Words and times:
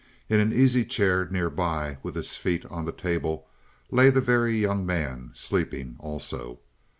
In 0.29 0.39
an 0.39 0.51
easy 0.51 0.83
chair 0.83 1.27
near 1.29 1.51
by, 1.51 1.99
with 2.01 2.15
his 2.15 2.35
feet 2.35 2.65
on 2.71 2.85
the 2.85 2.91
table, 2.91 3.45
lay 3.91 4.09
the 4.09 4.19
Very 4.19 4.57
Young 4.57 4.83
Man, 4.83 5.29
sleeping 5.35 5.95
also. 5.99 6.57